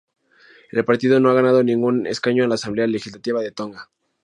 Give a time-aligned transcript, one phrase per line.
[0.71, 3.91] El partido no ha ganado ningún escaño a la Asamblea Legislativa de Tonga.